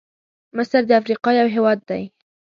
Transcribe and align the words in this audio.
مصرد 0.57 0.87
افریقا 0.99 1.29
یو 1.39 1.47
هېواد 1.55 1.79
دی. 1.89 2.03